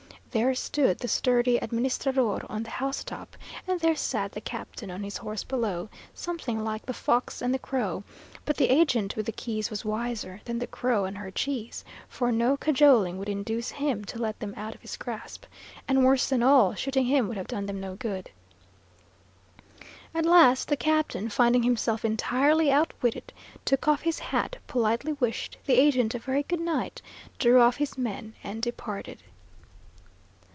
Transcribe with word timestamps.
There 0.33 0.55
stood 0.55 0.99
the 0.99 1.09
sturdy 1.09 1.61
administrador 1.61 2.45
on 2.47 2.63
the 2.63 2.69
housetop, 2.69 3.35
and 3.67 3.81
there 3.81 3.97
sat 3.97 4.31
the 4.31 4.39
captain 4.39 4.89
on 4.89 5.03
his 5.03 5.17
horse 5.17 5.43
below, 5.43 5.89
something 6.13 6.63
like 6.63 6.85
the 6.85 6.93
fox 6.93 7.41
and 7.41 7.53
the 7.53 7.59
crow; 7.59 8.05
but 8.45 8.55
the 8.55 8.69
agent 8.69 9.17
with 9.17 9.25
the 9.25 9.33
keys 9.33 9.69
was 9.69 9.83
wiser 9.83 10.39
than 10.45 10.57
the 10.57 10.67
crow 10.67 11.03
and 11.03 11.17
her 11.17 11.31
cheese, 11.31 11.83
for 12.07 12.31
no 12.31 12.55
cajoling 12.55 13.17
would 13.17 13.27
induce 13.27 13.71
him 13.71 14.05
to 14.05 14.19
let 14.19 14.39
them 14.39 14.53
out 14.55 14.73
of 14.73 14.79
his 14.79 14.95
grasp; 14.95 15.43
and 15.85 16.05
worse 16.05 16.29
than 16.29 16.41
all, 16.41 16.75
shooting 16.75 17.07
him 17.07 17.27
would 17.27 17.35
have 17.35 17.47
done 17.47 17.65
them 17.65 17.81
no 17.81 17.95
good. 17.97 18.29
At 20.15 20.25
last 20.25 20.69
the 20.69 20.77
captain, 20.77 21.27
finding 21.27 21.63
himself 21.63 22.05
entirely 22.05 22.71
outwitted, 22.71 23.33
took 23.65 23.85
off 23.85 24.03
his 24.03 24.19
hat, 24.19 24.55
politely 24.65 25.11
wished 25.11 25.57
the 25.65 25.73
agent 25.73 26.15
a 26.15 26.19
very 26.19 26.43
good 26.43 26.61
night, 26.61 27.01
drew 27.37 27.59
off 27.59 27.75
his 27.75 27.97
men 27.97 28.33
and 28.45 28.61
departed. 28.61 29.21